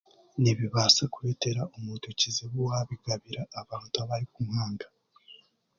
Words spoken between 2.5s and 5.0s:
waabigabira abantu abari mu muhanda